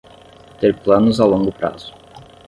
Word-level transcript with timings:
Ter 0.61 0.71
planos 0.83 1.19
a 1.19 1.25
longo 1.33 1.51
prazo 1.59 1.89